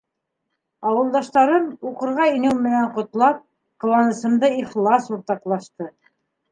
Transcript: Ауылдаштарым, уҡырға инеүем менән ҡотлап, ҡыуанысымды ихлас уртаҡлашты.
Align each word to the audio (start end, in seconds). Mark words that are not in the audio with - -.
Ауылдаштарым, 0.91 1.67
уҡырға 1.91 2.27
инеүем 2.39 2.65
менән 2.69 2.91
ҡотлап, 2.97 3.47
ҡыуанысымды 3.85 4.55
ихлас 4.67 5.17
уртаҡлашты. 5.17 5.95